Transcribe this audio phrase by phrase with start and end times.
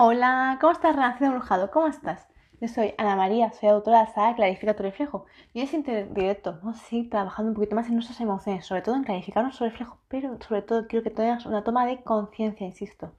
[0.00, 1.72] Hola, ¿cómo estás, Renacido Embrujado?
[1.72, 2.28] ¿Cómo estás?
[2.60, 5.26] Yo soy Ana María, soy autora de la saga Clarifica tu reflejo.
[5.52, 5.72] Y es
[6.14, 9.66] directo, vamos a trabajando un poquito más en nuestras emociones, sobre todo en clarificar nuestro
[9.66, 13.10] reflejo, pero sobre todo quiero que tengas una toma de conciencia, insisto.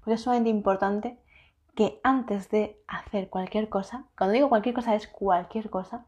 [0.00, 1.20] Porque es sumamente importante
[1.76, 6.04] que antes de hacer cualquier cosa, cuando digo cualquier cosa es cualquier cosa,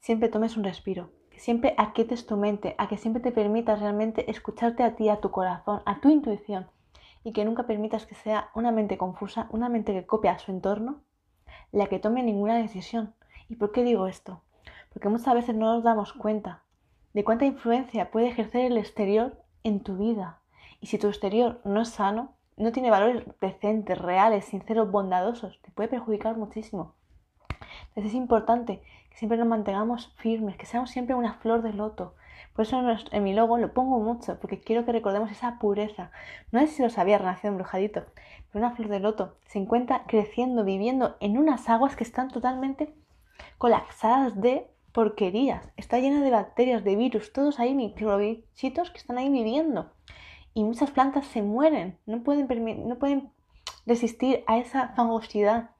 [0.00, 4.30] siempre tomes un respiro, que siempre aquietes tu mente, a que siempre te permitas realmente
[4.30, 6.70] escucharte a ti, a tu corazón, a tu intuición
[7.24, 10.50] y que nunca permitas que sea una mente confusa, una mente que copia a su
[10.50, 11.02] entorno,
[11.72, 13.14] la que tome ninguna decisión.
[13.48, 14.42] ¿Y por qué digo esto?
[14.92, 16.62] Porque muchas veces no nos damos cuenta
[17.12, 20.40] de cuánta influencia puede ejercer el exterior en tu vida.
[20.80, 25.70] Y si tu exterior no es sano, no tiene valores decentes, reales, sinceros, bondadosos, te
[25.70, 26.94] puede perjudicar muchísimo.
[27.88, 32.14] Entonces es importante que siempre nos mantengamos firmes, que seamos siempre una flor de loto,
[32.54, 36.10] por eso en mi logo lo pongo mucho, porque quiero que recordemos esa pureza.
[36.50, 38.04] No sé si lo sabía, renacido embrujadito,
[38.50, 42.94] pero una flor de loto se encuentra creciendo, viviendo en unas aguas que están totalmente
[43.58, 45.68] colapsadas de porquerías.
[45.76, 49.92] Está llena de bacterias, de virus, todos ahí microbichitos que están ahí viviendo.
[50.54, 52.48] Y muchas plantas se mueren, no pueden,
[52.88, 53.30] no pueden
[53.86, 55.70] resistir a esa fangosidad.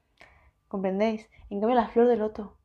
[0.69, 1.29] ¿Comprendéis?
[1.51, 2.57] En cambio, la flor de loto,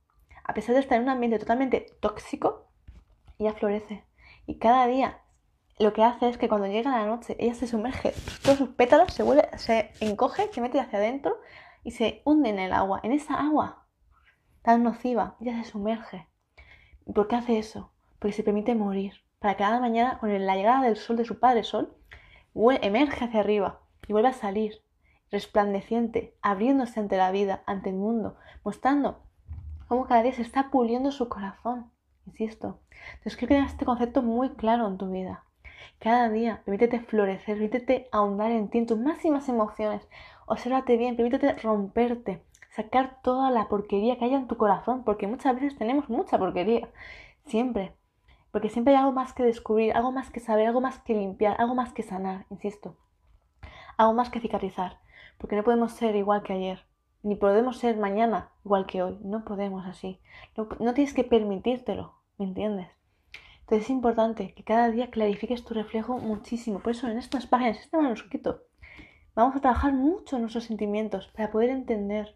[0.44, 2.68] a pesar de estar en un ambiente totalmente tóxico,
[3.44, 4.06] ella florece.
[4.46, 5.20] Y cada día
[5.80, 8.14] lo que hace es que cuando llega la noche, ella se sumerge,
[8.44, 11.38] todos sus pétalos se, vuelve, se encoge, se mete hacia adentro
[11.84, 13.00] y se hunde en el agua.
[13.04, 13.88] En esa agua
[14.62, 16.28] tan nociva, ella se sumerge.
[17.06, 17.92] ¿Y por qué hace eso?
[18.20, 19.14] Porque se permite morir.
[19.40, 21.98] Para que cada mañana, con la llegada del sol de su padre sol,
[22.82, 24.84] emerge hacia arriba y vuelve a salir,
[25.32, 29.24] resplandeciente, abriéndose ante la vida, ante el mundo, mostrando
[29.88, 31.93] cómo cada día se está puliendo su corazón
[32.34, 32.80] insisto.
[33.16, 35.44] Entonces quiero que tengas este concepto muy claro en tu vida.
[36.00, 40.08] Cada día, permítete florecer, permítete ahondar en ti, en tus máximas emociones.
[40.46, 45.56] Obsérvate bien, permítete romperte, sacar toda la porquería que haya en tu corazón, porque muchas
[45.56, 46.90] veces tenemos mucha porquería.
[47.46, 47.94] Siempre.
[48.52, 51.56] Porque siempre hay algo más que descubrir, algo más que saber, algo más que limpiar,
[51.60, 52.98] algo más que sanar, insisto.
[53.98, 55.00] Algo más que cicatrizar.
[55.38, 56.86] Porque no podemos ser igual que ayer
[57.24, 59.18] ni podemos ser mañana igual que hoy.
[59.24, 60.20] No podemos así.
[60.56, 62.88] No, tienes que permitírtelo, ¿me entiendes?
[63.62, 66.80] Entonces es importante que cada día clarifiques tu reflejo muchísimo.
[66.80, 68.64] Por eso en estas páginas, este manuscrito,
[69.36, 72.36] vamos a trabajar mucho en nuestros sentimientos para poder entender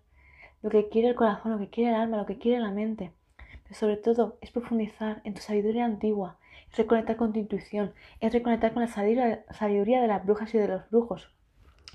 [0.61, 3.11] lo que quiere el corazón, lo que quiere el alma, lo que quiere la mente.
[3.63, 6.37] Pero sobre todo es profundizar en tu sabiduría antigua,
[6.71, 10.67] es reconectar con tu intuición, es reconectar con la sabiduría de las brujas y de
[10.67, 11.29] los brujos,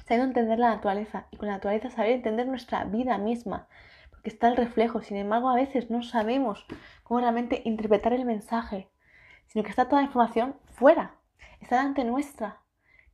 [0.07, 3.67] sabiendo entender la naturaleza y con la naturaleza saber entender nuestra vida misma,
[4.23, 5.03] porque está el reflejo.
[5.03, 6.65] Sin embargo, a veces no sabemos
[7.03, 8.89] cómo realmente interpretar el mensaje,
[9.49, 11.17] sino que está toda la información fuera,
[11.61, 12.61] está delante nuestra,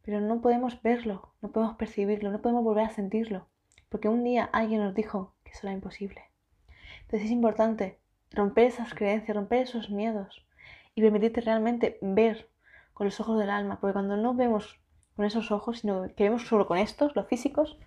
[0.03, 3.49] pero no podemos verlo, no podemos percibirlo, no podemos volver a sentirlo,
[3.89, 6.25] porque un día alguien nos dijo que eso era imposible.
[7.03, 7.99] Entonces es importante
[8.31, 10.47] romper esas creencias, romper esos miedos
[10.95, 12.51] y permitirte realmente ver
[12.93, 14.79] con los ojos del alma, porque cuando no vemos
[15.17, 17.79] con esos ojos, sino que vemos solo con estos, los físicos,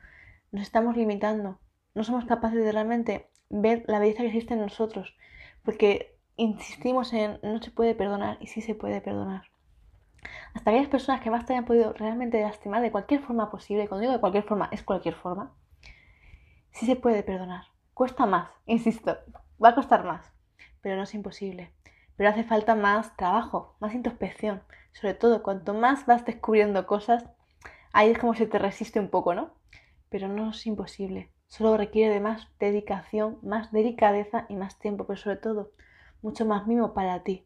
[0.52, 1.60] nos estamos limitando.
[1.94, 5.16] No somos capaces de realmente ver la belleza que existe en nosotros,
[5.64, 9.44] porque insistimos en no se puede perdonar y sí se puede perdonar.
[10.54, 14.02] Hasta aquellas personas que más te hayan podido realmente lastimar de cualquier forma posible, cuando
[14.02, 15.54] digo de cualquier forma, es cualquier forma,
[16.72, 17.66] sí se puede perdonar.
[17.94, 19.18] Cuesta más, insisto,
[19.64, 20.32] va a costar más,
[20.82, 21.74] pero no es imposible
[22.22, 24.62] pero hace falta más trabajo, más introspección.
[24.92, 27.26] Sobre todo, cuanto más vas descubriendo cosas,
[27.94, 29.56] ahí es como se te resiste un poco, ¿no?
[30.10, 31.32] Pero no es imposible.
[31.52, 35.72] Solo requiere de más dedicación, más delicadeza y más tiempo, pero sobre todo,
[36.22, 37.44] mucho más mimo para ti.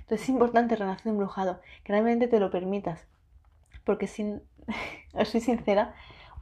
[0.00, 3.06] Entonces es importante, Renacer Embrujado, que realmente te lo permitas.
[3.82, 4.04] Porque
[5.14, 5.94] os soy sincera,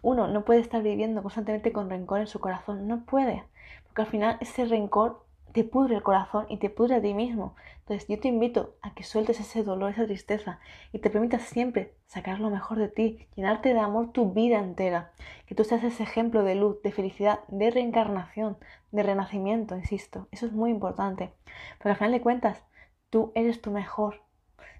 [0.03, 2.89] uno no puede estar viviendo constantemente con rencor en su corazón.
[2.89, 3.45] No puede.
[3.85, 5.24] Porque al final ese rencor
[5.55, 7.55] te pudre el corazón y te pudre a ti mismo.
[7.79, 10.59] Entonces yo te invito a que sueltes ese dolor, esa tristeza
[10.93, 15.13] y te permitas siempre sacar lo mejor de ti, llenarte de amor tu vida entera.
[15.47, 18.57] Que tú seas ese ejemplo de luz, de felicidad, de reencarnación,
[18.91, 20.27] de renacimiento, insisto.
[20.33, 21.31] Eso es muy importante.
[21.79, 22.65] Porque al final de cuentas,
[23.09, 24.23] tú eres tu mejor.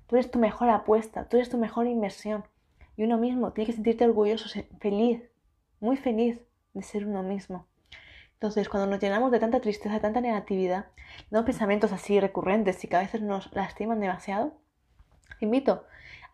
[0.09, 2.43] Tú eres tu mejor apuesta, tú eres tu mejor inversión.
[2.97, 4.49] Y uno mismo tiene que sentirte orgulloso,
[4.81, 5.23] feliz,
[5.79, 6.41] muy feliz
[6.73, 7.65] de ser uno mismo.
[8.35, 10.87] Entonces, cuando nos llenamos de tanta tristeza, de tanta negatividad,
[11.31, 14.53] de pensamientos así recurrentes y que a veces nos lastiman demasiado,
[15.39, 15.85] te invito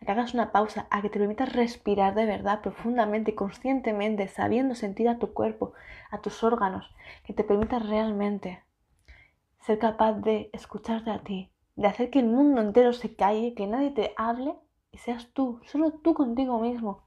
[0.01, 4.75] a que hagas una pausa, a que te permitas respirar de verdad, profundamente, conscientemente, sabiendo
[4.75, 5.73] sentir a tu cuerpo,
[6.09, 6.93] a tus órganos,
[7.23, 8.63] que te permitas realmente
[9.61, 13.67] ser capaz de escucharte a ti, de hacer que el mundo entero se calle, que
[13.67, 14.55] nadie te hable
[14.91, 17.03] y seas tú, solo tú contigo mismo.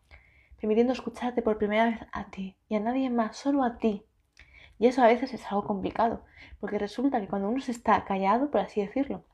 [0.61, 4.03] permitiendo escucharte por primera vez a ti y a nadie más, solo a ti.
[4.79, 6.23] Y eso a veces es algo complicado,
[6.61, 9.25] porque resulta que cuando uno se está callado, por así decirlo,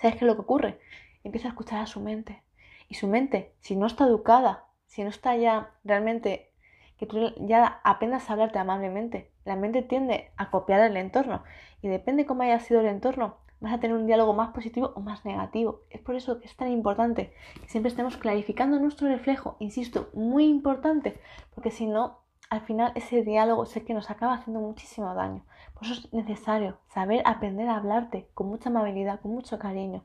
[0.00, 0.80] ¿sabes qué es lo que ocurre?
[1.24, 2.42] Empieza a escuchar a su mente.
[2.88, 6.50] Y su mente, si no está educada, si no está ya realmente
[6.98, 11.42] que tú ya aprendas a hablarte amablemente, la mente tiende a copiar el entorno
[11.80, 15.00] y depende cómo haya sido el entorno, vas a tener un diálogo más positivo o
[15.00, 15.82] más negativo.
[15.90, 20.44] Es por eso que es tan importante que siempre estemos clarificando nuestro reflejo, insisto, muy
[20.44, 21.20] importante,
[21.54, 22.21] porque si no,
[22.52, 25.42] al final ese diálogo sé que nos acaba haciendo muchísimo daño.
[25.72, 30.04] Por eso es necesario saber aprender a hablarte con mucha amabilidad, con mucho cariño.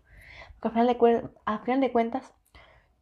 [0.53, 2.33] Porque al final de, cuentas,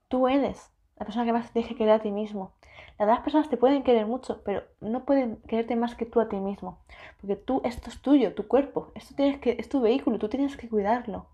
[0.08, 2.54] tú eres la persona que más te deje querer a ti mismo.
[2.98, 6.28] Las demás personas te pueden querer mucho, pero no pueden quererte más que tú a
[6.28, 6.80] ti mismo.
[7.22, 8.92] Porque tú, esto es tuyo, tu cuerpo.
[8.96, 11.28] Esto tienes que, es tu vehículo, tú tienes que cuidarlo.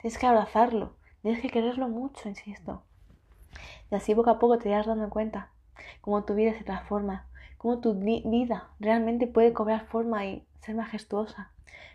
[0.00, 0.94] Tienes que abrazarlo.
[1.20, 2.80] Tienes que quererlo mucho, insisto.
[3.90, 5.50] Y así poco a poco te irás dando cuenta
[6.00, 7.26] cómo tu vida se transforma,
[7.56, 11.50] cómo tu vida realmente puede cobrar forma y ser majestuosa.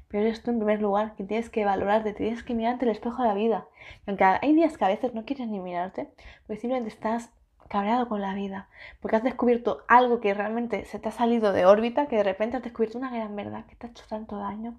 [0.07, 3.24] Pero eres tú en primer lugar que tienes que valorarte, tienes que mirarte el espejo
[3.24, 3.68] de la vida.
[4.06, 6.09] Aunque hay días que a veces no quieres ni mirarte,
[6.45, 7.31] porque simplemente estás
[7.68, 8.69] cabreado con la vida,
[9.01, 12.57] porque has descubierto algo que realmente se te ha salido de órbita, que de repente
[12.57, 14.77] has descubierto una gran verdad que te ha hecho tanto daño,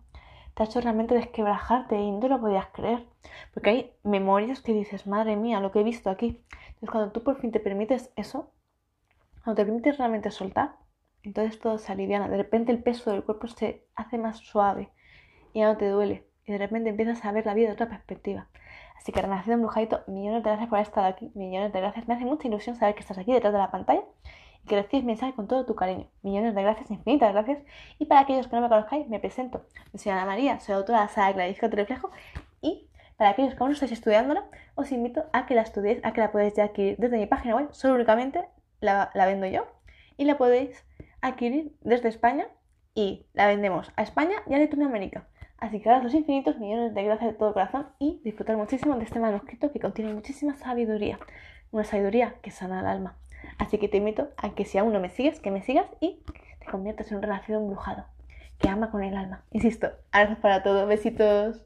[0.54, 3.04] te ha hecho realmente desquebrajarte y no te lo podías creer,
[3.52, 6.40] porque hay memorias que dices, madre mía, lo que he visto aquí.
[6.68, 8.50] Entonces cuando tú por fin te permites eso,
[9.44, 10.76] cuando te permites realmente soltar,
[11.22, 14.90] entonces todo se aliviana, de repente el peso del cuerpo se hace más suave
[15.52, 17.88] y ya no te duele, y de repente empiezas a ver la vida de otra
[17.88, 18.48] perspectiva.
[18.96, 22.08] Así que Renacido Embrujadito, millones de gracias por haber estado aquí, millones de gracias.
[22.08, 24.02] Me hace mucha ilusión saber que estás aquí detrás de la pantalla
[24.62, 26.08] y que recibes mensaje con todo tu cariño.
[26.22, 27.58] Millones de gracias, infinitas gracias.
[27.98, 29.66] Y para aquellos que no me conozcáis, me presento.
[29.94, 32.10] soy Ana María, soy autora de la saga Clarifica tu reflejo
[32.62, 32.88] y
[33.18, 34.44] para aquellos que aún no estáis estudiándola,
[34.74, 37.56] os invito a que la estudiéis, a que la podéis ya adquirir desde mi página
[37.56, 38.48] web, solo únicamente
[38.80, 39.66] la, vendo yo
[40.16, 40.84] y la podéis
[41.20, 42.46] adquirir desde España
[42.94, 45.26] y la vendemos a España y a Latinoamérica.
[45.58, 49.04] Así que daros los infinitos millones de gracias de todo corazón y disfrutar muchísimo de
[49.04, 51.18] este manuscrito que contiene muchísima sabiduría,
[51.72, 53.16] una sabiduría que sana el alma.
[53.58, 56.20] Así que te invito a que si aún no me sigues, que me sigas y
[56.60, 58.04] te conviertas en un renacido embrujado,
[58.58, 59.44] que ama con el alma.
[59.50, 61.64] Insisto, abrazos para todos, besitos.